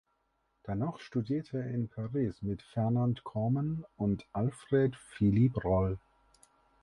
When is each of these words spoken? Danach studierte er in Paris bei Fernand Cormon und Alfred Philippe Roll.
Danach 0.63 0.99
studierte 0.99 1.59
er 1.59 1.69
in 1.75 1.87
Paris 1.87 2.39
bei 2.41 2.57
Fernand 2.73 3.23
Cormon 3.23 3.85
und 3.97 4.25
Alfred 4.33 4.95
Philippe 4.95 5.61
Roll. 5.61 5.99